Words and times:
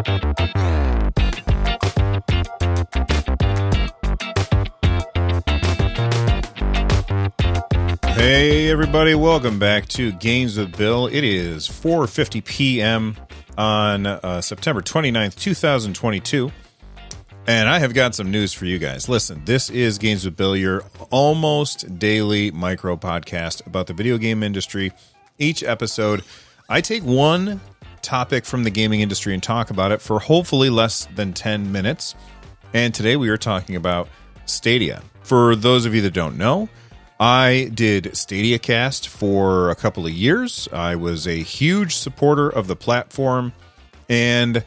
Hey 0.00 0.06
everybody, 8.70 9.14
welcome 9.14 9.58
back 9.58 9.86
to 9.88 10.12
Games 10.12 10.56
with 10.56 10.74
Bill. 10.78 11.06
It 11.06 11.22
is 11.22 11.68
4:50 11.68 12.42
p.m. 12.42 13.14
on 13.58 14.06
uh, 14.06 14.40
September 14.40 14.80
29th, 14.80 15.38
2022. 15.38 16.50
And 17.46 17.68
I 17.68 17.78
have 17.78 17.92
got 17.92 18.14
some 18.14 18.30
news 18.30 18.54
for 18.54 18.64
you 18.64 18.78
guys. 18.78 19.06
Listen, 19.06 19.42
this 19.44 19.68
is 19.68 19.98
Games 19.98 20.24
with 20.24 20.34
Bill, 20.34 20.56
your 20.56 20.82
almost 21.10 21.98
daily 21.98 22.50
micro 22.52 22.96
podcast 22.96 23.66
about 23.66 23.86
the 23.86 23.92
video 23.92 24.16
game 24.16 24.42
industry. 24.42 24.92
Each 25.38 25.62
episode, 25.62 26.24
I 26.70 26.80
take 26.80 27.02
one 27.02 27.60
topic 28.02 28.44
from 28.44 28.64
the 28.64 28.70
gaming 28.70 29.00
industry 29.00 29.34
and 29.34 29.42
talk 29.42 29.70
about 29.70 29.92
it 29.92 30.00
for 30.00 30.18
hopefully 30.18 30.70
less 30.70 31.06
than 31.14 31.32
10 31.32 31.72
minutes. 31.72 32.14
And 32.72 32.94
today 32.94 33.16
we 33.16 33.28
are 33.28 33.36
talking 33.36 33.76
about 33.76 34.08
Stadia. 34.46 35.02
For 35.22 35.54
those 35.54 35.86
of 35.86 35.94
you 35.94 36.00
that 36.02 36.12
don't 36.12 36.36
know, 36.36 36.68
I 37.20 37.70
did 37.74 38.16
Stadia 38.16 38.58
Cast 38.58 39.08
for 39.08 39.70
a 39.70 39.74
couple 39.74 40.06
of 40.06 40.12
years. 40.12 40.68
I 40.72 40.96
was 40.96 41.26
a 41.26 41.36
huge 41.36 41.96
supporter 41.96 42.48
of 42.48 42.66
the 42.66 42.76
platform, 42.76 43.52
and 44.08 44.64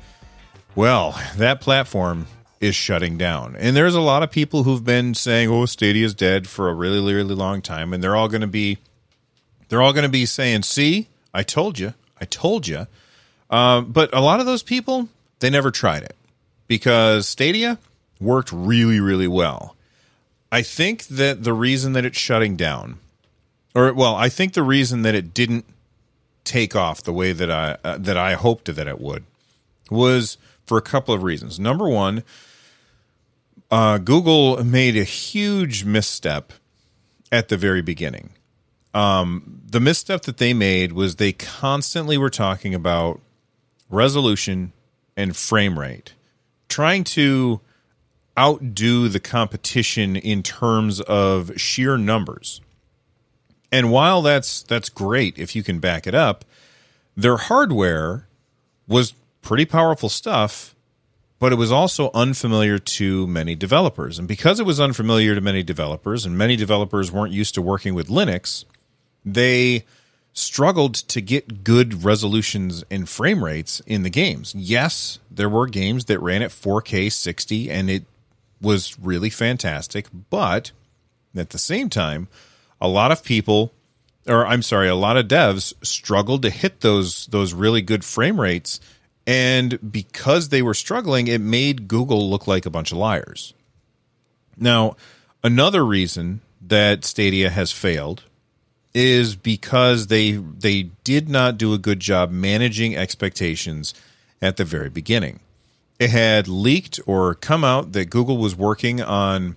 well, 0.76 1.20
that 1.38 1.62
platform 1.62 2.28
is 2.62 2.76
shutting 2.76 3.18
down. 3.18 3.56
And 3.56 3.76
there's 3.76 3.96
a 3.96 4.02
lot 4.02 4.22
of 4.22 4.30
people 4.30 4.64
who've 4.64 4.84
been 4.84 5.16
saying, 5.16 5.50
"Oh, 5.50 5.66
Stadia's 5.66 6.14
dead" 6.14 6.48
for 6.48 6.70
a 6.70 6.74
really, 6.74 7.14
really 7.14 7.34
long 7.34 7.62
time, 7.64 7.92
and 7.92 8.04
they're 8.04 8.16
all 8.16 8.28
going 8.28 8.42
to 8.42 8.48
be, 8.48 8.78
they're 9.70 9.82
all 9.82 9.92
going 9.92 10.04
to 10.04 10.10
be 10.10 10.28
saying, 10.28 10.62
"See, 10.62 11.08
I 11.34 11.42
told 11.42 11.80
you, 11.80 11.96
I 12.22 12.26
told 12.26 12.68
you." 12.68 12.86
Um, 13.54 13.92
but 13.92 14.10
a 14.16 14.20
lot 14.20 14.40
of 14.40 14.48
those 14.48 14.64
people, 14.64 15.10
they 15.38 15.52
never 15.52 15.70
tried 15.70 16.02
it 16.02 16.16
because 16.68 17.30
Stadia 17.30 17.78
worked 18.20 18.52
really, 18.52 19.00
really 19.00 19.28
well. 19.28 19.76
I 20.52 20.64
think 20.64 21.06
that 21.06 21.44
the 21.44 21.54
reason 21.54 21.94
that 21.94 22.04
it's 22.04 22.18
shutting 22.18 22.56
down, 22.56 22.98
or 23.76 23.94
well, 23.94 24.16
I 24.16 24.28
think 24.28 24.54
the 24.54 24.64
reason 24.64 25.04
that 25.04 25.14
it 25.14 25.36
didn't 25.36 25.66
take 26.44 26.76
off 26.76 27.04
the 27.04 27.14
way 27.14 27.32
that 27.32 27.52
I 27.52 27.78
uh, 27.84 28.00
that 28.00 28.18
I 28.18 28.34
hoped 28.34 28.74
that 28.74 28.88
it 28.88 29.00
would, 29.00 29.24
was 29.92 30.40
for 30.66 30.80
a 30.80 30.82
couple 30.82 31.14
of 31.14 31.22
reasons. 31.22 31.60
Number 31.60 31.88
one, 31.88 32.24
uh, 33.70 34.00
Google 34.00 34.64
made 34.64 34.98
a 34.98 35.04
huge 35.04 35.86
misstep 35.86 36.54
at 37.32 37.50
the 37.50 37.58
very 37.58 37.84
beginning. 37.84 38.32
Um, 38.96 39.62
the 39.64 39.80
misstep 39.80 40.24
that 40.24 40.38
they 40.38 40.56
made 40.56 40.94
was 40.94 41.18
they 41.18 41.34
constantly 41.34 42.18
were 42.18 42.32
talking 42.32 42.74
about 42.74 43.22
resolution 43.90 44.74
and 45.16 45.36
frame 45.36 45.78
rate, 45.78 46.14
trying 46.70 47.04
to 47.04 47.62
outdo 48.38 49.08
the 49.10 49.20
competition 49.20 50.16
in 50.16 50.42
terms 50.42 51.00
of 51.02 51.60
sheer 51.60 51.98
numbers. 51.98 52.62
And 53.72 53.92
while 53.92 54.22
that's 54.22 54.64
that's 54.64 54.90
great 54.90 55.38
if 55.38 55.56
you 55.56 55.64
can 55.64 55.80
back 55.80 56.08
it 56.08 56.16
up, 56.16 56.46
their 57.16 57.38
hardware 57.38 58.28
was 58.88 59.14
pretty 59.42 59.66
powerful 59.66 60.10
stuff, 60.10 60.76
but 61.40 61.52
it 61.52 61.56
was 61.56 61.72
also 61.72 62.10
unfamiliar 62.14 62.80
to 62.80 63.28
many 63.28 63.56
developers. 63.56 64.18
And 64.18 64.28
because 64.28 64.60
it 64.60 64.66
was 64.66 64.80
unfamiliar 64.80 65.36
to 65.36 65.42
many 65.42 65.64
developers 65.64 66.26
and 66.26 66.38
many 66.38 66.56
developers 66.56 67.12
weren't 67.12 67.34
used 67.34 67.54
to 67.56 67.62
working 67.62 67.94
with 67.94 68.08
Linux, 68.08 68.66
they 69.26 69.86
struggled 70.34 70.96
to 70.96 71.22
get 71.22 71.64
good 71.64 72.04
resolutions 72.04 72.84
and 72.90 73.08
frame 73.08 73.44
rates 73.44 73.82
in 73.86 74.04
the 74.04 74.10
games. 74.10 74.54
Yes, 74.56 75.20
there 75.30 75.50
were 75.50 75.68
games 75.68 76.06
that 76.06 76.20
ran 76.20 76.42
at 76.42 76.50
4K 76.50 77.12
60 77.12 77.70
and 77.70 77.90
it 77.90 78.06
was 78.60 78.98
really 79.00 79.30
fantastic, 79.30 80.08
but 80.30 80.72
at 81.36 81.52
the 81.52 81.58
same 81.60 81.90
time, 81.90 82.28
a 82.82 82.88
lot 82.88 83.12
of 83.12 83.24
people 83.24 83.72
or 84.26 84.48
I'm 84.48 84.62
sorry, 84.62 84.88
a 84.88 84.96
lot 84.96 85.18
of 85.18 85.28
devs 85.28 85.74
struggled 85.86 86.44
to 86.44 86.50
hit 86.50 86.80
those 86.80 87.28
those 87.28 87.54
really 87.54 87.82
good 87.82 88.06
frame 88.06 88.40
rates 88.40 88.80
and 89.26 89.92
because 89.92 90.50
they 90.50 90.62
were 90.62 90.74
struggling, 90.74 91.28
it 91.28 91.42
made 91.42 91.88
Google 91.88 92.30
look 92.30 92.48
like 92.48 92.66
a 92.66 92.70
bunch 92.70 92.92
of 92.92 92.98
liars. 92.98 93.54
Now, 94.58 94.98
another 95.44 95.86
reason 95.86 96.42
that 96.62 97.06
Stadia 97.06 97.50
has 97.50 97.72
failed 97.72 98.24
is 98.94 99.36
because 99.36 100.08
they 100.08 100.32
they 100.34 100.84
did 101.04 101.30
not 101.30 101.58
do 101.58 101.74
a 101.74 101.78
good 101.78 102.00
job 102.00 102.32
managing 102.32 102.96
expectations 102.96 103.94
at 104.42 104.58
the 104.58 104.66
very 104.66 104.90
beginning 104.90 105.40
it 106.00 106.10
had 106.10 106.48
leaked 106.48 107.00
or 107.06 107.36
come 107.36 107.64
out 107.64 107.94
that 107.94 108.10
Google 108.10 108.38
was 108.38 108.56
working 108.56 109.02
on 109.02 109.56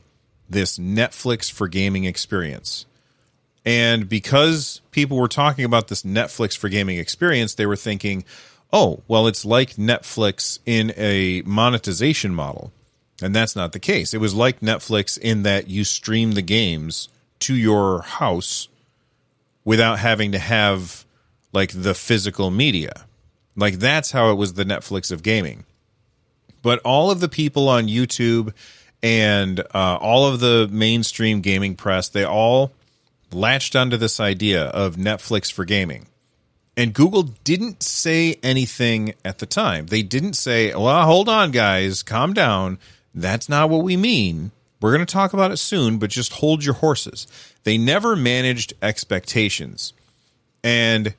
this 0.49 0.79
Netflix 0.79 1.51
for 1.51 1.67
gaming 1.67 2.05
experience. 2.05 2.87
And 3.65 4.09
because 4.09 4.81
people 4.93 5.17
were 5.17 5.29
talking 5.29 5.65
about 5.65 5.89
this 5.89 6.03
Netflix 6.03 6.57
for 6.57 6.69
gaming 6.69 6.99
experience, 6.99 7.55
they 7.55 7.67
were 7.67 7.77
thinking, 7.77 8.25
oh, 8.73 9.03
well, 9.09 9.27
it's 9.27 9.45
like 9.45 9.75
Netflix 9.75 10.61
in 10.65 10.93
a 10.97 11.43
monetization 11.45 12.33
model. 12.33 12.73
And 13.21 13.35
that's 13.35 13.57
not 13.57 13.73
the 13.73 13.81
case. 13.81 14.15
It 14.15 14.21
was 14.21 14.35
like 14.35 14.61
Netflix 14.61 15.19
in 15.19 15.43
that 15.43 15.69
you 15.69 15.83
stream 15.83 16.33
the 16.33 16.43
games 16.43 17.09
to 17.41 17.57
your 17.57 18.03
house 18.03 18.69
without 19.67 19.99
having 19.99 20.33
to 20.33 20.39
have 20.39 21.05
like 21.53 21.73
the 21.73 21.93
physical 21.95 22.51
media. 22.51 23.05
Like 23.55 23.75
that's 23.75 24.13
how 24.13 24.31
it 24.31 24.37
was 24.37 24.55
the 24.55 24.65
Netflix 24.65 25.13
of 25.13 25.23
gaming 25.23 25.67
but 26.67 26.81
all 26.81 27.13
of 27.13 27.21
the 27.21 27.29
people 27.29 27.69
on 27.69 27.87
YouTube 27.87 28.53
and 29.01 29.61
uh, 29.61 29.99
all 30.01 30.27
of 30.27 30.41
the 30.41 30.69
mainstream 30.69 31.41
gaming 31.41 31.77
press, 31.77 32.09
they 32.09 32.25
all 32.25 32.73
latched 33.31 33.77
onto 33.77 33.97
this 33.97 34.19
idea 34.19 34.65
of 34.65 34.97
Netflix 34.97 35.53
for 35.53 35.65
gaming. 35.65 36.09
And 36.77 36.93
Google 36.93 37.23
didn't 37.23 37.85
say 37.85 38.35
anything 38.43 39.15
at 39.25 39.39
the 39.39 39.47
time. 39.47 39.87
They 39.87 40.03
didn't 40.03 40.33
say, 40.33 40.75
well, 40.75 41.05
hold 41.05 41.29
on, 41.29 41.53
guys, 41.53 42.03
calm 42.03 42.33
down. 42.33 42.81
That's 43.15 43.49
not 43.49 43.71
what 43.71 43.85
we 43.85 43.97
mean. 43.97 44.51
We're 44.81 44.93
going 44.95 45.07
to 45.07 45.13
talk 45.13 45.33
about 45.33 45.53
it 45.53 45.57
soon, 45.57 45.99
but 45.99 46.11
just 46.11 46.35
hold 46.35 46.65
your 46.65 46.75
horses. 46.75 47.27
They 47.65 47.79
never 47.79 48.15
managed 48.15 48.75
expectations. 48.83 49.93
And 50.63 51.15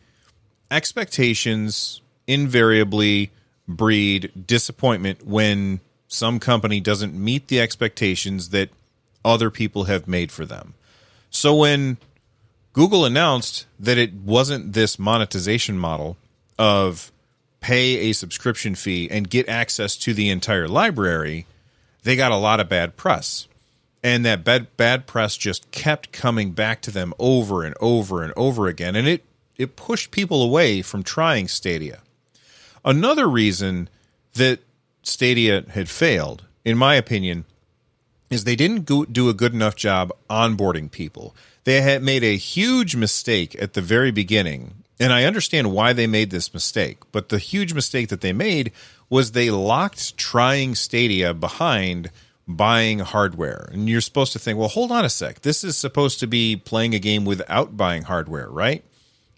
expectations 0.70 2.02
invariably 2.28 3.32
breed 3.68 4.32
disappointment 4.46 5.26
when 5.26 5.80
some 6.08 6.40
company 6.40 6.80
doesn't 6.80 7.14
meet 7.14 7.48
the 7.48 7.60
expectations 7.60 8.50
that 8.50 8.70
other 9.26 9.50
people 9.50 9.86
have 9.86 10.08
made 10.08 10.32
for 10.32 10.46
them. 10.46 10.74
So 11.30 11.56
when 11.56 11.98
Google 12.74 13.06
announced 13.06 13.66
that 13.80 13.98
it 13.98 14.14
wasn't 14.14 14.74
this 14.74 14.98
monetization 14.98 15.78
model 15.78 16.16
of 16.58 17.12
pay 17.60 18.10
a 18.10 18.14
subscription 18.14 18.76
fee 18.76 19.10
and 19.10 19.30
get 19.30 19.50
access 19.50 19.98
to 19.98 20.14
the 20.14 20.30
entire 20.30 20.68
library, 20.68 21.46
they 22.08 22.16
got 22.16 22.32
a 22.32 22.38
lot 22.38 22.62
of 22.62 22.70
bad 22.70 22.96
press. 22.96 23.50
And 24.02 24.24
that 24.24 24.46
bad, 24.46 24.78
bad 24.78 25.08
press 25.08 25.36
just 25.36 25.70
kept 25.72 26.14
coming 26.14 26.54
back 26.54 26.82
to 26.84 26.92
them 26.92 27.14
over 27.20 27.66
and 27.66 27.76
over 27.82 28.24
and 28.24 28.32
over 28.38 28.68
again. 28.68 28.96
And 28.96 29.10
it, 29.10 29.26
it 29.58 29.76
pushed 29.76 30.10
people 30.10 30.42
away 30.42 30.82
from 30.82 31.04
trying 31.04 31.50
Stadia. 31.50 32.00
Another 32.86 33.28
reason 33.28 33.90
that 34.36 34.62
Stadia 35.04 35.66
had 35.70 35.90
failed, 35.90 36.46
in 36.64 36.78
my 36.78 36.96
opinion, 36.96 37.44
is 38.30 38.46
they 38.46 38.56
didn't 38.56 38.86
go, 38.86 39.04
do 39.04 39.28
a 39.28 39.34
good 39.34 39.54
enough 39.54 39.76
job 39.76 40.14
onboarding 40.30 40.90
people. 40.90 41.36
They 41.66 41.82
had 41.82 42.02
made 42.02 42.24
a 42.24 42.38
huge 42.38 42.96
mistake 42.96 43.54
at 43.62 43.74
the 43.74 43.82
very 43.82 44.12
beginning, 44.12 44.77
and 45.00 45.14
I 45.14 45.26
understand 45.26 45.72
why 45.72 45.94
they 45.94 46.08
made 46.08 46.32
this 46.32 46.54
mistake. 46.54 47.00
But 47.12 47.30
the 47.30 47.38
huge 47.38 47.74
mistake 47.74 48.10
that 48.10 48.22
they 48.22 48.34
made 48.34 48.72
was 49.10 49.32
they 49.32 49.50
locked 49.50 50.18
trying 50.18 50.76
Stadia 50.76 51.34
behind 51.34 52.12
buying 52.48 53.00
hardware. 53.00 53.70
And 53.72 53.90
you're 53.90 54.02
supposed 54.02 54.34
to 54.34 54.40
think, 54.40 54.58
well, 54.58 54.70
hold 54.70 54.92
on 54.92 55.06
a 55.06 55.10
sec. 55.10 55.42
This 55.42 55.64
is 55.64 55.78
supposed 55.78 56.20
to 56.22 56.28
be 56.28 56.56
playing 56.56 56.96
a 56.96 57.00
game 57.00 57.26
without 57.26 57.76
buying 57.76 58.04
hardware, 58.04 58.50
right? 58.50 58.84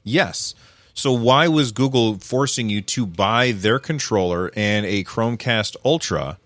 Yes. 0.04 0.56
So 0.94 1.12
why 1.14 1.48
was 1.48 1.72
Google 1.72 2.18
forcing 2.20 2.70
you 2.70 2.82
to 2.82 3.06
buy 3.06 3.52
their 3.52 3.80
controller 3.80 4.52
and 4.56 4.86
a 4.86 5.04
Chromecast 5.04 5.76
Ultra 5.84 6.38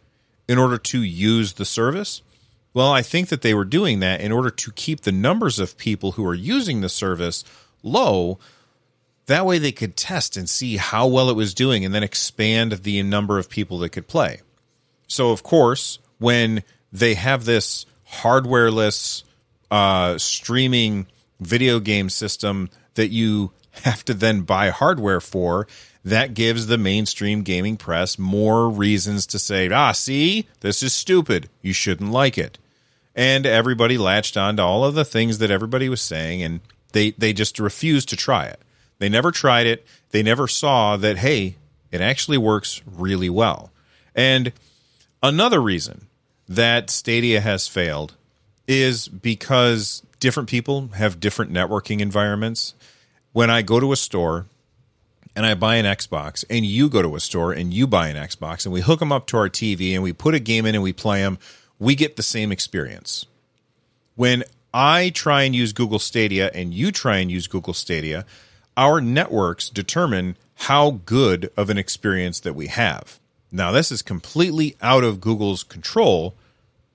in 0.47 0.57
order 0.57 0.77
to 0.77 1.01
use 1.03 1.53
the 1.53 1.65
service? 1.65 2.21
Well, 2.73 2.91
I 2.91 3.01
think 3.01 3.29
that 3.29 3.41
they 3.41 3.53
were 3.53 3.65
doing 3.65 3.99
that 3.99 4.21
in 4.21 4.31
order 4.31 4.49
to 4.49 4.71
keep 4.71 5.01
the 5.01 5.11
numbers 5.11 5.59
of 5.59 5.77
people 5.77 6.13
who 6.13 6.25
are 6.25 6.33
using 6.33 6.81
the 6.81 6.89
service 6.89 7.43
low. 7.83 8.39
That 9.27 9.45
way 9.45 9.57
they 9.57 9.71
could 9.71 9.95
test 9.95 10.35
and 10.35 10.49
see 10.49 10.77
how 10.77 11.07
well 11.07 11.29
it 11.29 11.35
was 11.35 11.53
doing 11.53 11.85
and 11.85 11.93
then 11.93 12.03
expand 12.03 12.71
the 12.83 13.01
number 13.03 13.39
of 13.39 13.49
people 13.49 13.79
that 13.79 13.89
could 13.89 14.07
play. 14.07 14.41
So, 15.07 15.31
of 15.31 15.43
course, 15.43 15.99
when 16.17 16.63
they 16.91 17.13
have 17.13 17.45
this 17.45 17.85
hardwareless 18.21 19.23
uh, 19.71 20.17
streaming 20.17 21.07
video 21.39 21.79
game 21.79 22.09
system 22.09 22.69
that 22.95 23.09
you 23.09 23.51
have 23.83 24.03
to 24.05 24.13
then 24.13 24.41
buy 24.41 24.69
hardware 24.69 25.21
for, 25.21 25.67
that 26.05 26.33
gives 26.33 26.67
the 26.67 26.77
mainstream 26.77 27.43
gaming 27.43 27.77
press 27.77 28.19
more 28.19 28.69
reasons 28.69 29.25
to 29.27 29.39
say, 29.39 29.69
ah, 29.69 29.93
see, 29.93 30.47
this 30.59 30.83
is 30.83 30.93
stupid. 30.93 31.49
You 31.61 31.73
shouldn't 31.73 32.11
like 32.11 32.37
it. 32.37 32.57
And 33.15 33.45
everybody 33.45 33.97
latched 33.97 34.35
on 34.35 34.57
to 34.57 34.63
all 34.63 34.83
of 34.83 34.95
the 34.95 35.05
things 35.05 35.37
that 35.37 35.51
everybody 35.51 35.87
was 35.87 36.01
saying, 36.01 36.41
and 36.41 36.59
they, 36.91 37.11
they 37.11 37.31
just 37.31 37.59
refused 37.59 38.09
to 38.09 38.15
try 38.15 38.45
it. 38.45 38.59
They 38.99 39.09
never 39.09 39.31
tried 39.31 39.65
it. 39.65 39.85
They 40.11 40.23
never 40.23 40.47
saw 40.47 40.97
that, 40.97 41.17
hey, 41.17 41.57
it 41.91 42.01
actually 42.01 42.37
works 42.37 42.81
really 42.85 43.29
well. 43.29 43.71
And 44.15 44.53
another 45.21 45.61
reason 45.61 46.07
that 46.47 46.89
Stadia 46.89 47.41
has 47.41 47.67
failed 47.67 48.15
is 48.67 49.07
because 49.07 50.03
different 50.19 50.49
people 50.49 50.89
have 50.95 51.19
different 51.19 51.51
networking 51.51 51.99
environments. 51.99 52.73
When 53.31 53.49
I 53.49 53.61
go 53.61 53.79
to 53.79 53.91
a 53.91 53.95
store 53.95 54.45
and 55.35 55.45
I 55.45 55.55
buy 55.55 55.75
an 55.75 55.85
Xbox, 55.85 56.45
and 56.49 56.65
you 56.65 56.89
go 56.89 57.01
to 57.01 57.15
a 57.15 57.19
store 57.19 57.51
and 57.51 57.73
you 57.73 57.87
buy 57.87 58.09
an 58.09 58.15
Xbox, 58.15 58.65
and 58.65 58.73
we 58.73 58.81
hook 58.81 58.99
them 58.99 59.11
up 59.11 59.25
to 59.27 59.37
our 59.37 59.49
TV 59.49 59.93
and 59.93 60.03
we 60.03 60.13
put 60.13 60.35
a 60.35 60.39
game 60.39 60.65
in 60.65 60.75
and 60.75 60.83
we 60.83 60.93
play 60.93 61.21
them, 61.21 61.39
we 61.79 61.95
get 61.95 62.15
the 62.15 62.23
same 62.23 62.51
experience. 62.51 63.25
When 64.15 64.43
I 64.73 65.09
try 65.09 65.43
and 65.43 65.55
use 65.55 65.73
Google 65.73 65.99
Stadia 65.99 66.51
and 66.53 66.73
you 66.73 66.91
try 66.91 67.17
and 67.17 67.31
use 67.31 67.47
Google 67.47 67.73
Stadia, 67.73 68.25
our 68.77 69.01
networks 69.01 69.69
determine 69.69 70.37
how 70.55 71.01
good 71.05 71.51
of 71.57 71.69
an 71.69 71.77
experience 71.77 72.39
that 72.41 72.55
we 72.55 72.67
have. 72.67 73.19
Now, 73.51 73.71
this 73.71 73.91
is 73.91 74.01
completely 74.01 74.75
out 74.81 75.03
of 75.03 75.21
Google's 75.21 75.63
control. 75.63 76.35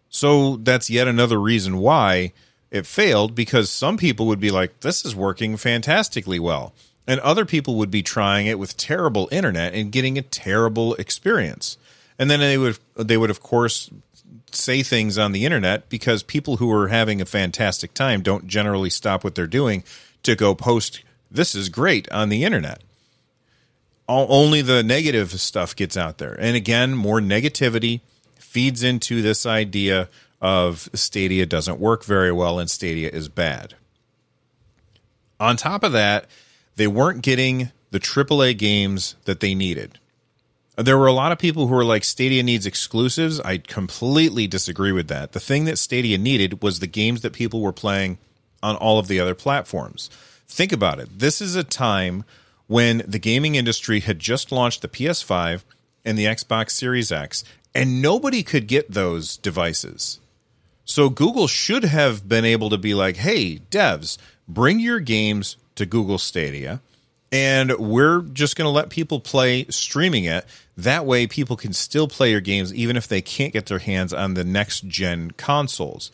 So 0.09 0.57
that's 0.57 0.91
yet 0.91 1.07
another 1.07 1.41
reason 1.41 1.79
why 1.79 2.33
it 2.71 2.87
failed 2.87 3.35
because 3.35 3.71
some 3.71 3.97
people 3.97 4.27
would 4.27 4.41
be 4.41 4.51
like, 4.51 4.81
this 4.81 5.05
is 5.05 5.15
working 5.15 5.57
fantastically 5.57 6.39
well. 6.39 6.73
And 7.07 7.21
other 7.21 7.45
people 7.45 7.77
would 7.77 7.91
be 7.91 8.03
trying 8.03 8.47
it 8.47 8.59
with 8.59 8.77
terrible 8.77 9.29
internet 9.33 9.73
and 9.73 9.93
getting 9.93 10.19
a 10.19 10.23
terrible 10.23 10.95
experience. 10.95 11.79
And 12.19 12.31
then 12.31 12.41
they 12.41 12.59
would 12.59 12.79
they 12.97 13.17
would 13.17 13.31
of 13.31 13.41
course 13.41 13.91
say 14.51 14.83
things 14.83 15.17
on 15.17 15.33
the 15.33 15.45
internet 15.45 15.89
because 15.89 16.23
people 16.23 16.57
who 16.57 16.71
are 16.73 16.89
having 16.89 17.21
a 17.21 17.27
fantastic 17.27 17.95
time 17.95 18.23
don't 18.23 18.47
generally 18.47 18.91
stop 18.91 19.25
what 19.25 19.35
they're 19.35 19.47
doing 19.47 19.85
to 20.23 20.35
go 20.35 20.55
post 20.55 21.03
this 21.31 21.55
is 21.55 21.69
great 21.69 22.11
on 22.11 22.29
the 22.29 22.45
internet. 22.45 22.83
Only 24.09 24.63
the 24.63 24.83
negative 24.83 25.39
stuff 25.41 25.77
gets 25.77 25.97
out 25.97 26.19
there. 26.19 26.35
And 26.41 26.57
again, 26.57 26.95
more 26.95 27.21
negativity 27.21 28.01
feeds 28.37 28.83
into 28.83 29.21
this 29.21 29.45
idea 29.45 30.09
of 30.41 30.89
Stadia 30.95 31.45
doesn't 31.45 31.79
work 31.79 32.05
very 32.05 32.33
well 32.33 32.59
and 32.59 32.71
Stadia 32.71 33.11
is 33.11 33.29
bad. 33.29 33.75
On 35.39 35.57
top 35.57 35.83
of 35.83 35.93
that, 35.93 36.27
they 36.77 36.87
weren't 36.87 37.23
getting 37.23 37.71
the 37.91 38.01
AAA 38.01 38.57
games 38.57 39.17
that 39.25 39.41
they 39.41 39.55
needed. 39.55 39.99
There 40.77 40.97
were 40.97 41.07
a 41.07 41.13
lot 41.13 41.33
of 41.33 41.39
people 41.39 41.67
who 41.67 41.75
were 41.75 41.85
like, 41.85 42.05
Stadia 42.05 42.43
needs 42.43 42.65
exclusives. 42.65 43.41
I 43.41 43.59
completely 43.59 44.47
disagree 44.47 44.93
with 44.93 45.09
that. 45.09 45.33
The 45.33 45.41
thing 45.41 45.65
that 45.65 45.79
Stadia 45.79 46.19
needed 46.19 46.63
was 46.63 46.79
the 46.79 46.87
games 46.87 47.23
that 47.23 47.33
people 47.33 47.61
were 47.61 47.73
playing 47.73 48.19
on 48.63 48.77
all 48.77 48.99
of 48.99 49.09
the 49.09 49.19
other 49.19 49.35
platforms. 49.35 50.09
Think 50.49 50.73
about 50.73 50.99
it. 50.99 51.19
This 51.19 51.41
is 51.41 51.55
a 51.55 51.65
time 51.65 52.25
when 52.67 53.03
the 53.07 53.19
gaming 53.19 53.55
industry 53.55 54.01
had 54.01 54.19
just 54.19 54.51
launched 54.51 54.83
the 54.83 54.89
PS5 54.89 55.63
and 56.05 56.19
the 56.19 56.25
Xbox 56.25 56.71
Series 56.71 57.13
X, 57.13 57.45
and 57.75 58.03
nobody 58.03 58.43
could 58.43 58.67
get 58.67 58.91
those 58.93 59.37
devices. 59.37 60.21
So 60.85 61.11
Google 61.11 61.49
should 61.49 61.85
have 61.85 62.29
been 62.29 62.45
able 62.45 62.71
to 62.71 62.79
be 62.79 62.95
like, 62.95 63.17
hey, 63.17 63.59
devs, 63.71 64.17
bring 64.49 64.81
your 64.81 65.01
games 65.01 65.57
to 65.75 65.85
Google 65.85 66.19
Stadia, 66.19 66.81
and 67.31 67.77
we're 67.79 68.23
just 68.23 68.57
going 68.57 68.67
to 68.67 68.71
let 68.71 68.89
people 68.89 69.21
play 69.21 69.67
streaming 69.67 70.25
it. 70.25 70.47
That 70.77 71.05
way, 71.05 71.27
people 71.27 71.57
can 71.57 71.73
still 71.75 72.09
play 72.09 72.31
your 72.31 72.41
games 72.41 72.73
even 72.73 72.97
if 72.97 73.07
they 73.07 73.21
can't 73.21 73.53
get 73.53 73.67
their 73.67 73.81
hands 73.81 74.15
on 74.15 74.35
the 74.35 74.45
next 74.45 74.87
gen 74.89 75.33
consoles. 75.33 76.11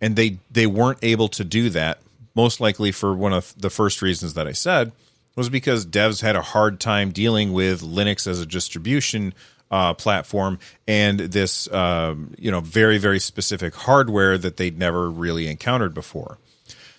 And 0.00 0.16
they 0.16 0.38
they 0.50 0.66
weren't 0.66 0.98
able 1.02 1.28
to 1.28 1.44
do 1.44 1.70
that, 1.70 1.98
most 2.34 2.60
likely 2.60 2.92
for 2.92 3.14
one 3.14 3.32
of 3.32 3.54
the 3.56 3.70
first 3.70 4.02
reasons 4.02 4.34
that 4.34 4.48
I 4.48 4.52
said 4.52 4.92
was 5.36 5.48
because 5.48 5.86
devs 5.86 6.20
had 6.20 6.36
a 6.36 6.42
hard 6.42 6.80
time 6.80 7.10
dealing 7.10 7.52
with 7.52 7.80
Linux 7.80 8.26
as 8.26 8.40
a 8.40 8.46
distribution 8.46 9.32
uh, 9.70 9.94
platform 9.94 10.58
and 10.86 11.18
this 11.18 11.72
um, 11.72 12.34
you 12.38 12.50
know 12.50 12.60
very 12.60 12.98
very 12.98 13.18
specific 13.18 13.74
hardware 13.74 14.36
that 14.36 14.58
they'd 14.58 14.78
never 14.78 15.10
really 15.10 15.48
encountered 15.48 15.94
before. 15.94 16.38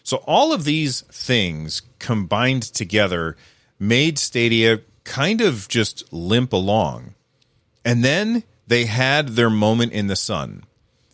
So 0.04 0.18
all 0.28 0.52
of 0.52 0.66
these 0.66 1.02
things 1.02 1.82
combined 2.00 2.64
together 2.64 3.38
made 3.80 4.20
Stadia 4.20 4.82
kind 5.04 5.42
of 5.42 5.68
just 5.68 6.12
limp 6.12 6.54
along. 6.54 7.14
And 7.86 8.04
then 8.04 8.44
they 8.68 8.86
had 8.86 9.30
their 9.30 9.50
moment 9.50 9.94
in 9.94 10.08
the 10.08 10.16
sun. 10.16 10.64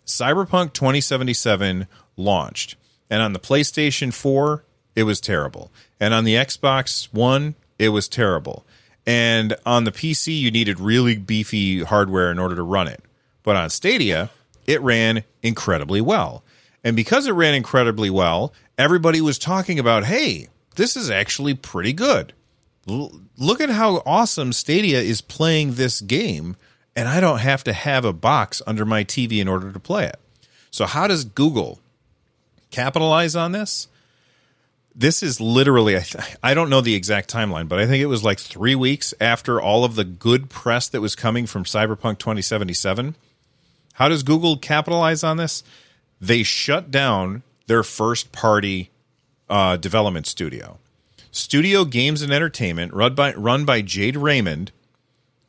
Cyberpunk 0.05 0.73
2077 0.73 1.87
launched, 2.17 2.75
and 3.09 3.21
on 3.21 3.33
the 3.33 3.39
PlayStation 3.39 4.13
4, 4.13 4.63
it 4.95 5.03
was 5.03 5.19
terrible. 5.19 5.71
And 5.99 6.13
on 6.13 6.23
the 6.23 6.35
Xbox 6.35 7.11
One, 7.13 7.55
it 7.77 7.89
was 7.89 8.07
terrible. 8.07 8.65
And 9.05 9.55
on 9.65 9.85
the 9.85 9.91
PC, 9.91 10.37
you 10.37 10.51
needed 10.51 10.79
really 10.79 11.17
beefy 11.17 11.83
hardware 11.83 12.31
in 12.31 12.39
order 12.39 12.55
to 12.55 12.63
run 12.63 12.87
it. 12.87 13.03
But 13.43 13.55
on 13.55 13.69
Stadia, 13.69 14.29
it 14.67 14.81
ran 14.81 15.23
incredibly 15.41 16.01
well. 16.01 16.43
And 16.83 16.95
because 16.95 17.25
it 17.25 17.31
ran 17.31 17.55
incredibly 17.55 18.09
well, 18.09 18.53
everybody 18.77 19.21
was 19.21 19.39
talking 19.39 19.79
about, 19.79 20.05
hey, 20.05 20.47
this 20.75 20.95
is 20.95 21.09
actually 21.09 21.53
pretty 21.53 21.93
good. 21.93 22.33
L- 22.87 23.21
look 23.37 23.59
at 23.59 23.69
how 23.69 24.03
awesome 24.05 24.53
Stadia 24.53 24.99
is 25.01 25.21
playing 25.21 25.73
this 25.73 26.01
game, 26.01 26.55
and 26.95 27.07
I 27.07 27.19
don't 27.19 27.39
have 27.39 27.63
to 27.65 27.73
have 27.73 28.05
a 28.05 28.13
box 28.13 28.61
under 28.67 28.85
my 28.85 29.03
TV 29.03 29.39
in 29.39 29.47
order 29.47 29.71
to 29.71 29.79
play 29.79 30.05
it. 30.05 30.19
So, 30.71 30.85
how 30.85 31.07
does 31.07 31.25
Google 31.25 31.79
capitalize 32.71 33.35
on 33.35 33.51
this? 33.51 33.87
this 34.95 35.21
is 35.23 35.39
literally 35.39 35.95
I, 35.95 36.01
th- 36.01 36.35
I 36.43 36.53
don't 36.53 36.69
know 36.69 36.81
the 36.81 36.95
exact 36.95 37.31
timeline 37.31 37.69
but 37.69 37.77
i 37.79 37.85
think 37.85 38.01
it 38.01 38.07
was 38.07 38.23
like 38.23 38.39
three 38.39 38.73
weeks 38.73 39.13
after 39.21 39.61
all 39.61 39.85
of 39.85 39.95
the 39.95 40.03
good 40.03 40.49
press 40.49 40.89
that 40.89 40.99
was 40.99 41.15
coming 41.15 41.45
from 41.45 41.63
cyberpunk 41.63 42.17
2077 42.17 43.15
how 43.99 44.07
does 44.07 44.23
google 44.23 44.55
capitalize 44.55 45.25
on 45.25 45.35
this? 45.35 45.61
They 46.21 46.41
shut 46.41 46.89
down 46.89 47.43
their 47.67 47.83
first 47.83 48.31
party 48.31 48.91
uh, 49.49 49.75
development 49.75 50.25
studio. 50.25 50.79
Stadia 51.31 51.83
Games 51.83 52.21
and 52.21 52.31
entertainment 52.31 52.93
run 52.93 53.13
by 53.13 53.33
run 53.33 53.65
by 53.65 53.81
jade 53.81 54.15
raymond 54.15 54.71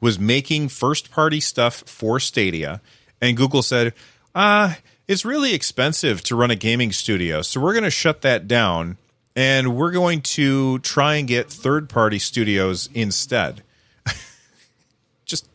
was 0.00 0.18
making 0.18 0.68
first 0.68 1.12
party 1.12 1.38
stuff 1.38 1.84
for 1.86 2.18
stadia 2.18 2.80
and 3.20 3.36
google 3.36 3.62
said 3.62 3.94
ah 4.34 4.72
uh, 4.72 4.74
it's 5.10 5.24
really 5.24 5.54
expensive 5.54 6.22
to 6.22 6.36
run 6.36 6.50
a 6.50 6.56
gaming 6.56 6.92
studio 6.92 7.42
so 7.42 7.60
we're 7.60 7.72
going 7.72 7.84
to 7.84 7.90
shut 7.90 8.22
that 8.22 8.46
down 8.46 8.96
and 9.36 9.76
we're 9.76 9.92
going 9.92 10.20
to 10.20 10.78
try 10.80 11.14
and 11.14 11.28
get 11.28 11.50
third 11.50 11.88
party 11.88 12.18
studios 12.18 12.88
instead. 12.94 13.62
Just 15.24 15.48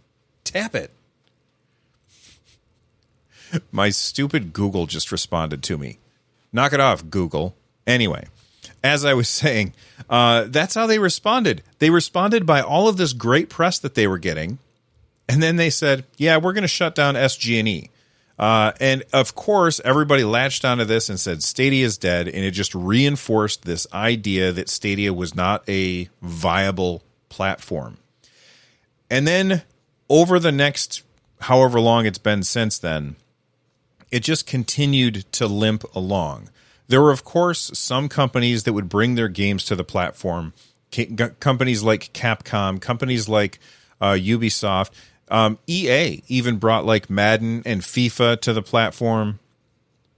tap 0.44 0.76
it. 0.76 0.92
My 3.72 3.90
stupid 3.90 4.54
Google 4.54 4.86
just 4.86 5.12
responded 5.12 5.64
to 5.64 5.78
me. 5.78 6.00
Knock 6.52 6.74
it 6.74 6.82
off, 6.82 7.10
Google. 7.10 7.56
Anyway, 7.88 8.26
as 8.84 9.06
I 9.06 9.14
was 9.14 9.30
saying, 9.42 9.74
uh, 10.10 10.46
that's 10.48 10.76
how 10.76 10.88
they 10.88 11.00
responded. 11.00 11.64
They 11.80 11.90
responded 11.90 12.46
by 12.46 12.62
all 12.62 12.90
of 12.90 12.98
this 12.98 13.14
great 13.14 13.50
press 13.50 13.80
that 13.80 13.96
they 13.96 14.08
were 14.08 14.18
getting, 14.18 14.58
and 15.30 15.42
then 15.42 15.56
they 15.56 15.70
said, 15.70 16.04
"Yeah, 16.18 16.36
we're 16.38 16.52
going 16.52 16.64
to 16.64 16.68
shut 16.68 16.96
down 16.96 17.16
SG&E." 17.16 17.90
Uh, 18.38 18.74
and 18.80 19.04
of 19.14 19.34
course, 19.34 19.80
everybody 19.86 20.24
latched 20.24 20.66
onto 20.66 20.84
this 20.84 21.10
and 21.10 21.20
said 21.20 21.42
Stadia 21.42 21.86
is 21.86 21.98
dead, 21.98 22.28
and 22.28 22.44
it 22.44 22.52
just 22.52 22.76
reinforced 22.76 23.64
this 23.64 23.88
idea 23.94 24.52
that 24.52 24.70
Stadia 24.70 25.14
was 25.14 25.36
not 25.36 25.68
a 25.70 26.10
viable 26.22 27.02
platform. 27.30 27.98
And 29.10 29.28
then 29.28 29.64
over 30.10 30.40
the 30.40 30.52
next 30.52 31.04
however 31.42 31.80
long 31.80 32.06
it's 32.06 32.18
been 32.18 32.44
since 32.44 32.78
then, 32.78 33.16
it 34.12 34.22
just 34.22 34.46
continued 34.48 35.26
to 35.34 35.48
limp 35.48 35.84
along. 35.96 36.50
There 36.88 37.02
were, 37.02 37.12
of 37.12 37.24
course, 37.24 37.72
some 37.74 38.10
companies 38.10 38.64
that 38.64 38.74
would 38.74 38.90
bring 38.90 39.16
their 39.16 39.28
games 39.28 39.66
to 39.66 39.76
the 39.76 39.84
platform, 39.84 40.54
companies 41.40 41.84
like 41.84 42.14
Capcom, 42.14 42.80
companies 42.80 43.28
like 43.28 43.60
uh, 44.00 44.12
Ubisoft 44.12 44.92
um, 45.30 45.58
EA 45.68 46.22
even 46.28 46.58
brought 46.58 46.86
like 46.86 47.10
Madden 47.10 47.64
and 47.66 47.82
FIFA 47.82 48.40
to 48.42 48.54
the 48.54 48.62
platform, 48.62 49.40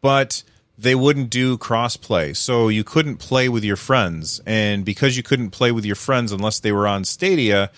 but 0.02 0.44
they 0.78 0.96
wouldn't 0.96 1.30
do 1.30 1.58
crossplay. 1.58 2.36
So 2.36 2.68
you 2.68 2.84
couldn't 2.84 3.18
play 3.18 3.50
with 3.50 3.64
your 3.64 3.78
friends. 3.78 4.42
And 4.46 4.86
because 4.86 5.18
you 5.18 5.24
couldn't 5.24 5.52
play 5.52 5.72
with 5.72 5.86
your 5.86 5.96
friends 5.96 6.32
unless 6.32 6.60
they 6.60 6.72
were 6.72 6.88
on 6.88 7.04
Stadia, 7.04 7.72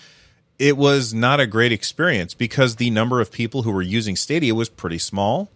it 0.57 0.75
was 0.75 1.13
not 1.13 1.39
a 1.39 1.48
great 1.48 1.71
experience 1.71 2.33
because 2.33 2.75
the 2.75 2.89
number 2.89 3.21
of 3.21 3.31
people 3.31 3.63
who 3.63 3.71
were 3.71 3.81
using 3.81 4.15
Stadia 4.15 4.53
was 4.53 4.67
pretty 4.67 4.98
small. 4.98 5.50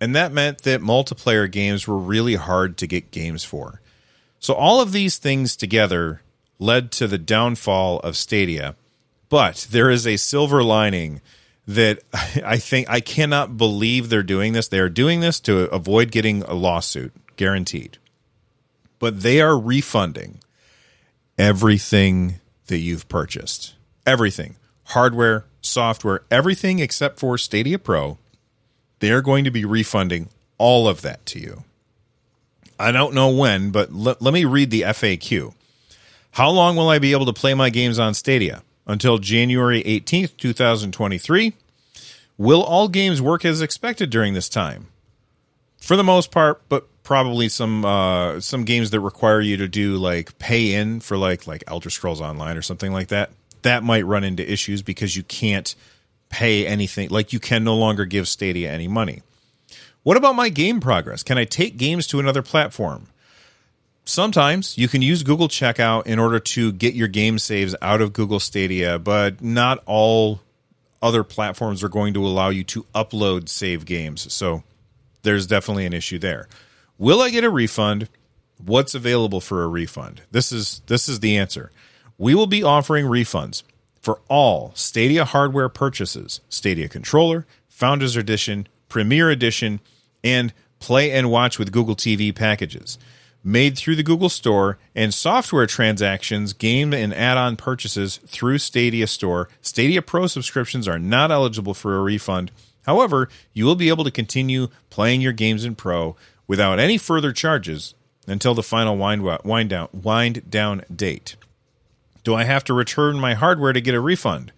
And 0.00 0.14
that 0.14 0.30
meant 0.30 0.62
that 0.62 0.80
multiplayer 0.80 1.50
games 1.50 1.88
were 1.88 1.98
really 1.98 2.36
hard 2.36 2.76
to 2.78 2.86
get 2.86 3.10
games 3.10 3.42
for. 3.42 3.80
So 4.38 4.54
all 4.54 4.80
of 4.80 4.92
these 4.92 5.18
things 5.18 5.56
together 5.56 6.22
led 6.60 6.92
to 6.92 7.08
the 7.08 7.18
downfall 7.18 7.98
of 8.00 8.16
Stadia. 8.16 8.76
But 9.28 9.66
there 9.70 9.90
is 9.90 10.06
a 10.06 10.16
silver 10.16 10.62
lining 10.62 11.20
that 11.66 12.00
I 12.44 12.56
think 12.58 12.88
I 12.88 13.00
cannot 13.00 13.56
believe 13.56 14.08
they're 14.08 14.22
doing 14.22 14.52
this. 14.52 14.68
They 14.68 14.80
are 14.80 14.88
doing 14.88 15.20
this 15.20 15.38
to 15.40 15.70
avoid 15.70 16.10
getting 16.10 16.42
a 16.42 16.54
lawsuit, 16.54 17.12
guaranteed. 17.36 17.98
But 18.98 19.20
they 19.20 19.40
are 19.40 19.58
refunding 19.58 20.40
everything 21.38 22.40
that 22.66 22.78
you've 22.78 23.08
purchased. 23.08 23.74
Everything. 24.04 24.56
Hardware, 24.86 25.44
software, 25.60 26.24
everything 26.30 26.78
except 26.78 27.20
for 27.20 27.38
Stadia 27.38 27.78
Pro. 27.78 28.18
They're 29.00 29.22
going 29.22 29.44
to 29.44 29.50
be 29.50 29.64
refunding 29.64 30.30
all 30.56 30.88
of 30.88 31.02
that 31.02 31.24
to 31.26 31.38
you. 31.38 31.64
I 32.80 32.90
don't 32.92 33.14
know 33.14 33.30
when, 33.30 33.70
but 33.70 33.92
let, 33.92 34.22
let 34.22 34.34
me 34.34 34.44
read 34.44 34.70
the 34.70 34.82
FAQ. 34.82 35.54
How 36.32 36.50
long 36.50 36.76
will 36.76 36.88
I 36.88 36.98
be 36.98 37.12
able 37.12 37.26
to 37.26 37.32
play 37.32 37.54
my 37.54 37.70
games 37.70 37.98
on 37.98 38.14
Stadia? 38.14 38.62
Until 38.88 39.18
January 39.18 39.82
18th, 39.84 40.36
2023. 40.38 41.52
Will 42.38 42.62
all 42.62 42.88
games 42.88 43.20
work 43.20 43.44
as 43.44 43.60
expected 43.60 44.10
during 44.10 44.32
this 44.32 44.48
time? 44.48 44.88
For 45.78 45.96
the 45.96 46.04
most 46.04 46.30
part, 46.30 46.62
but 46.68 46.88
probably 47.08 47.48
some 47.48 47.84
uh, 47.84 48.40
some 48.40 48.64
games 48.64 48.90
that 48.90 49.00
require 49.00 49.40
you 49.40 49.56
to 49.58 49.68
do 49.68 49.96
like 49.96 50.38
pay 50.38 50.74
in 50.74 51.00
for 51.00 51.16
like 51.16 51.46
like 51.46 51.64
Elder 51.66 51.90
Scrolls 51.90 52.20
Online 52.20 52.56
or 52.56 52.62
something 52.62 52.92
like 52.92 53.08
that. 53.08 53.30
That 53.62 53.82
might 53.82 54.06
run 54.06 54.24
into 54.24 54.50
issues 54.50 54.82
because 54.82 55.16
you 55.16 55.22
can't 55.22 55.74
pay 56.28 56.66
anything. 56.66 57.08
Like 57.08 57.32
you 57.32 57.40
can 57.40 57.64
no 57.64 57.76
longer 57.76 58.04
give 58.04 58.28
Stadia 58.28 58.70
any 58.70 58.88
money. 58.88 59.22
What 60.02 60.16
about 60.16 60.34
my 60.34 60.48
game 60.48 60.80
progress? 60.80 61.22
Can 61.22 61.38
I 61.38 61.44
take 61.44 61.76
games 61.76 62.06
to 62.08 62.20
another 62.20 62.42
platform? 62.42 63.08
Sometimes 64.08 64.78
you 64.78 64.88
can 64.88 65.02
use 65.02 65.22
Google 65.22 65.48
Takeout 65.48 66.06
in 66.06 66.18
order 66.18 66.40
to 66.40 66.72
get 66.72 66.94
your 66.94 67.08
game 67.08 67.38
saves 67.38 67.76
out 67.82 68.00
of 68.00 68.14
Google 68.14 68.40
Stadia, 68.40 68.98
but 68.98 69.42
not 69.42 69.82
all 69.84 70.40
other 71.02 71.22
platforms 71.22 71.84
are 71.84 71.90
going 71.90 72.14
to 72.14 72.26
allow 72.26 72.48
you 72.48 72.64
to 72.64 72.84
upload 72.94 73.50
save 73.50 73.84
games. 73.84 74.32
So 74.32 74.62
there's 75.24 75.46
definitely 75.46 75.84
an 75.84 75.92
issue 75.92 76.18
there. 76.18 76.48
Will 76.96 77.20
I 77.20 77.28
get 77.28 77.44
a 77.44 77.50
refund? 77.50 78.08
What's 78.56 78.94
available 78.94 79.42
for 79.42 79.62
a 79.62 79.68
refund? 79.68 80.22
This 80.30 80.52
is 80.52 80.80
this 80.86 81.06
is 81.06 81.20
the 81.20 81.36
answer. 81.36 81.70
We 82.16 82.34
will 82.34 82.46
be 82.46 82.62
offering 82.62 83.04
refunds 83.04 83.62
for 84.00 84.22
all 84.28 84.72
Stadia 84.74 85.26
hardware 85.26 85.68
purchases, 85.68 86.40
Stadia 86.48 86.88
controller, 86.88 87.44
Founders 87.68 88.16
Edition, 88.16 88.68
Premier 88.88 89.28
Edition, 89.28 89.80
and 90.24 90.54
Play 90.78 91.10
and 91.10 91.30
Watch 91.30 91.58
with 91.58 91.72
Google 91.72 91.94
TV 91.94 92.34
packages. 92.34 92.96
Made 93.44 93.78
through 93.78 93.96
the 93.96 94.02
Google 94.02 94.28
Store 94.28 94.78
and 94.94 95.14
software 95.14 95.66
transactions, 95.66 96.52
game 96.52 96.92
and 96.92 97.14
add 97.14 97.38
on 97.38 97.56
purchases 97.56 98.18
through 98.26 98.58
Stadia 98.58 99.06
Store. 99.06 99.48
Stadia 99.62 100.02
Pro 100.02 100.26
subscriptions 100.26 100.88
are 100.88 100.98
not 100.98 101.30
eligible 101.30 101.72
for 101.72 101.96
a 101.96 102.02
refund. 102.02 102.50
However, 102.84 103.28
you 103.52 103.64
will 103.64 103.76
be 103.76 103.88
able 103.88 104.04
to 104.04 104.10
continue 104.10 104.68
playing 104.90 105.20
your 105.20 105.32
games 105.32 105.64
in 105.64 105.76
Pro 105.76 106.16
without 106.46 106.78
any 106.78 106.98
further 106.98 107.32
charges 107.32 107.94
until 108.26 108.54
the 108.54 108.62
final 108.62 108.96
wind, 108.96 109.22
wind, 109.44 109.70
down, 109.70 109.88
wind 109.92 110.50
down 110.50 110.82
date. 110.94 111.36
Do 112.24 112.34
I 112.34 112.44
have 112.44 112.64
to 112.64 112.74
return 112.74 113.20
my 113.20 113.34
hardware 113.34 113.72
to 113.72 113.80
get 113.80 113.94
a 113.94 114.00
refund? 114.00 114.52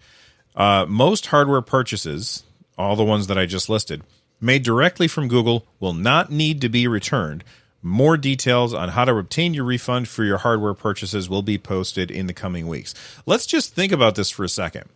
Uh, 0.55 0.85
most 0.87 1.27
hardware 1.27 1.61
purchases, 1.61 2.43
all 2.77 2.95
the 2.95 3.03
ones 3.03 3.27
that 3.27 3.37
I 3.37 3.45
just 3.45 3.69
listed, 3.69 4.01
made 4.41 4.63
directly 4.63 5.07
from 5.07 5.27
Google 5.27 5.65
will 5.79 5.93
not 5.93 6.31
need 6.31 6.61
to 6.61 6.69
be 6.69 6.87
returned. 6.87 7.43
More 7.83 8.15
details 8.15 8.73
on 8.73 8.89
how 8.89 9.05
to 9.05 9.17
obtain 9.17 9.53
your 9.53 9.63
refund 9.63 10.07
for 10.07 10.23
your 10.23 10.39
hardware 10.39 10.73
purchases 10.73 11.29
will 11.29 11.41
be 11.41 11.57
posted 11.57 12.11
in 12.11 12.27
the 12.27 12.33
coming 12.33 12.67
weeks. 12.67 12.93
Let's 13.25 13.45
just 13.45 13.73
think 13.73 13.91
about 13.91 14.15
this 14.15 14.29
for 14.29 14.43
a 14.43 14.49
second. 14.49 14.87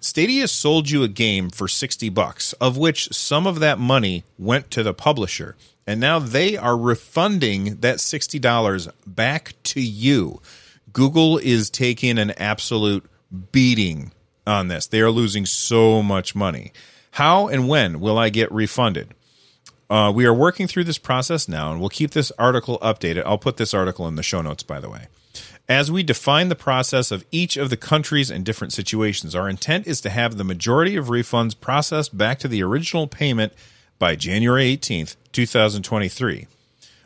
Stadia 0.00 0.48
sold 0.48 0.88
you 0.88 1.02
a 1.02 1.08
game 1.08 1.50
for 1.50 1.68
60 1.68 2.08
bucks, 2.08 2.54
of 2.54 2.78
which 2.78 3.12
some 3.12 3.46
of 3.46 3.60
that 3.60 3.78
money 3.78 4.24
went 4.38 4.70
to 4.70 4.82
the 4.82 4.94
publisher, 4.94 5.56
and 5.86 6.00
now 6.00 6.18
they 6.18 6.56
are 6.56 6.76
refunding 6.76 7.76
that 7.80 7.96
$60 7.96 8.92
back 9.06 9.52
to 9.64 9.80
you. 9.82 10.40
Google 10.94 11.36
is 11.36 11.68
taking 11.68 12.18
an 12.18 12.30
absolute 12.32 13.04
beating 13.52 14.12
on 14.46 14.68
this. 14.68 14.86
They 14.86 15.00
are 15.00 15.10
losing 15.10 15.44
so 15.44 16.02
much 16.02 16.34
money. 16.34 16.72
How 17.12 17.48
and 17.48 17.68
when 17.68 18.00
will 18.00 18.16
I 18.18 18.30
get 18.30 18.50
refunded? 18.50 19.14
Uh, 19.90 20.12
we 20.14 20.24
are 20.24 20.32
working 20.32 20.68
through 20.68 20.84
this 20.84 20.98
process 20.98 21.48
now, 21.48 21.72
and 21.72 21.80
we'll 21.80 21.88
keep 21.88 22.12
this 22.12 22.30
article 22.38 22.78
updated. 22.78 23.24
I'll 23.26 23.38
put 23.38 23.56
this 23.56 23.74
article 23.74 24.06
in 24.06 24.14
the 24.14 24.22
show 24.22 24.40
notes, 24.40 24.62
by 24.62 24.78
the 24.78 24.88
way. 24.88 25.08
As 25.68 25.90
we 25.90 26.04
define 26.04 26.48
the 26.48 26.54
process 26.54 27.10
of 27.10 27.24
each 27.32 27.56
of 27.56 27.70
the 27.70 27.76
countries 27.76 28.30
and 28.30 28.44
different 28.44 28.72
situations, 28.72 29.34
our 29.34 29.48
intent 29.48 29.88
is 29.88 30.00
to 30.02 30.10
have 30.10 30.36
the 30.36 30.44
majority 30.44 30.96
of 30.96 31.06
refunds 31.06 31.58
processed 31.58 32.16
back 32.16 32.38
to 32.38 32.48
the 32.48 32.62
original 32.62 33.08
payment 33.08 33.52
by 33.98 34.14
January 34.14 34.76
18th, 34.76 35.16
2023. 35.32 36.46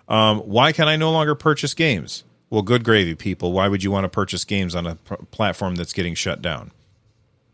Um, 0.07 0.41
why 0.41 0.73
can 0.73 0.87
I 0.87 0.97
no 0.97 1.11
longer 1.11 1.35
purchase 1.35 1.73
games? 1.73 2.25
Well, 2.51 2.63
good 2.63 2.85
gravy, 2.85 3.15
people. 3.15 3.53
Why 3.53 3.69
would 3.69 3.83
you 3.83 3.91
want 3.91 4.05
to 4.05 4.09
purchase 4.11 4.45
games 4.45 4.75
on 4.75 4.87
a 4.87 4.95
platform 4.95 5.75
that's 5.75 5.95
getting 5.95 6.15
shut 6.15 6.43
down? 6.43 6.71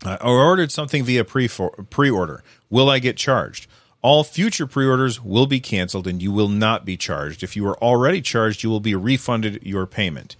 I 0.03 0.15
ordered 0.17 0.71
something 0.71 1.03
via 1.03 1.23
pre 1.23 2.09
order. 2.09 2.43
Will 2.69 2.89
I 2.89 2.99
get 2.99 3.17
charged? 3.17 3.67
All 4.01 4.23
future 4.23 4.65
pre 4.65 4.87
orders 4.87 5.23
will 5.23 5.45
be 5.45 5.59
canceled 5.59 6.07
and 6.07 6.21
you 6.21 6.31
will 6.31 6.47
not 6.47 6.85
be 6.85 6.97
charged. 6.97 7.43
If 7.43 7.55
you 7.55 7.67
are 7.67 7.81
already 7.83 8.21
charged, 8.21 8.63
you 8.63 8.69
will 8.69 8.79
be 8.79 8.95
refunded 8.95 9.61
your 9.63 9.85
payment. 9.85 10.35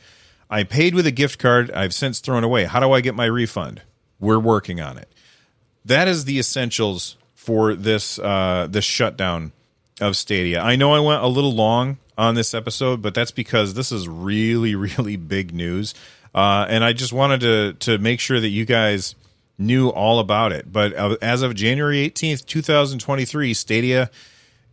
I 0.50 0.64
paid 0.64 0.96
with 0.96 1.08
a 1.08 1.12
gift 1.12 1.40
card 1.40 1.72
I've 1.72 1.94
since 1.94 2.20
thrown 2.20 2.44
away. 2.44 2.66
How 2.66 2.80
do 2.80 2.92
I 2.92 3.02
get 3.02 3.16
my 3.16 3.26
refund? 3.26 3.84
We're 4.20 4.40
working 4.40 4.82
on 4.82 4.98
it. 4.98 5.08
That 5.86 6.08
is 6.08 6.26
the 6.26 6.40
essentials 6.40 7.18
for 7.36 7.74
this 7.74 8.20
uh, 8.20 8.68
this 8.70 8.86
shutdown 8.86 9.52
of 10.00 10.18
Stadia. 10.18 10.62
I 10.62 10.76
know 10.76 10.94
I 10.94 11.00
went 11.00 11.24
a 11.24 11.28
little 11.28 11.54
long 11.54 11.98
on 12.18 12.36
this 12.36 12.54
episode, 12.54 13.02
but 13.02 13.14
that's 13.14 13.32
because 13.32 13.74
this 13.74 13.92
is 13.92 14.08
really 14.08 14.76
really 14.98 15.16
big 15.16 15.54
news, 15.54 15.94
uh, 16.36 16.66
and 16.68 16.84
I 16.84 16.94
just 16.94 17.14
wanted 17.14 17.42
to 17.42 17.74
to 17.74 17.98
make 17.98 18.20
sure 18.20 18.40
that 18.40 18.50
you 18.50 18.66
guys 18.66 19.16
knew 19.62 19.90
all 19.90 20.20
about 20.20 20.52
it. 20.52 20.72
But 20.72 20.94
uh, 20.96 21.18
as 21.22 21.42
of 21.42 21.56
January 21.56 22.10
18th, 22.10 22.46
2023, 22.46 23.54
Stadia 23.54 24.10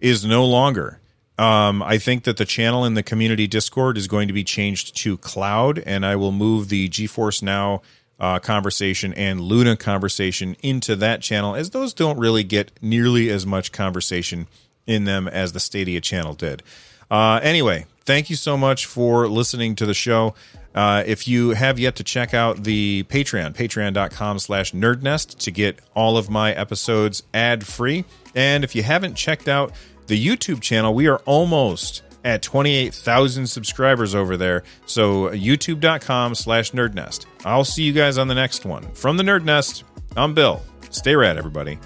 is 0.00 0.25
no 0.25 0.45
longer. 0.45 1.00
Um, 1.38 1.83
I 1.83 1.99
think 1.99 2.25
that 2.25 2.37
the 2.37 2.45
channel 2.45 2.85
in 2.85 2.95
the 2.95 3.02
community 3.02 3.47
Discord 3.47 3.97
is 3.97 4.09
going 4.09 4.26
to 4.26 4.35
be 4.35 4.42
changed 4.42 4.97
to 4.97 5.16
cloud, 5.16 5.78
and 5.78 6.04
I 6.04 6.16
will 6.16 6.33
move 6.33 6.68
the 6.68 6.88
GeForce 6.88 7.42
Now 7.42 7.83
uh, 8.18 8.40
conversation 8.40 9.14
and 9.14 9.40
Luna 9.40 9.76
conversation 9.76 10.57
into 10.62 10.97
that 10.97 11.23
channel, 11.23 11.54
as 11.54 11.71
those 11.71 11.95
don't 11.95 12.18
really 12.18 12.42
get 12.42 12.73
nearly 12.83 13.30
as 13.30 13.47
much 13.47 13.71
conversation 13.71 14.49
in 14.87 15.04
them 15.04 15.28
as 15.28 15.52
the 15.52 15.61
Stadia 15.61 16.00
channel 16.00 16.35
did. 16.35 16.62
Uh, 17.11 17.38
anyway, 17.42 17.87
thank 18.04 18.28
you 18.28 18.37
so 18.37 18.57
much 18.57 18.87
for 18.87 19.28
listening 19.28 19.76
to 19.76 19.87
the 19.87 19.95
show. 19.95 20.35
Uh, 20.78 21.02
if 21.06 21.26
you 21.26 21.50
have 21.50 21.76
yet 21.76 21.97
to 21.97 22.04
check 22.04 22.32
out 22.32 22.62
the 22.62 23.02
Patreon, 23.08 23.52
patreon.com 23.52 24.38
slash 24.38 24.70
nerdnest 24.70 25.37
to 25.38 25.50
get 25.50 25.80
all 25.92 26.16
of 26.16 26.30
my 26.30 26.52
episodes 26.52 27.25
ad 27.35 27.66
free. 27.66 28.04
And 28.37 28.62
if 28.62 28.76
you 28.76 28.85
haven't 28.85 29.16
checked 29.16 29.49
out 29.49 29.73
the 30.06 30.25
YouTube 30.25 30.61
channel, 30.61 30.94
we 30.94 31.08
are 31.08 31.18
almost 31.25 32.02
at 32.25 32.42
28,000 32.42 33.49
subscribers 33.49 34.14
over 34.14 34.37
there. 34.37 34.62
So 34.87 35.30
youtube.com 35.30 36.37
slash 36.37 36.70
nerdnest. 36.70 37.26
I'll 37.44 37.64
see 37.64 37.82
you 37.82 37.92
guys 37.92 38.16
on 38.16 38.28
the 38.28 38.37
next 38.37 38.64
one. 38.64 38.85
From 38.92 39.16
the 39.16 39.25
Nerd 39.25 39.42
Nest, 39.42 39.82
I'm 40.16 40.32
Bill. 40.32 40.62
Stay 40.90 41.16
rad, 41.16 41.37
everybody. 41.37 41.80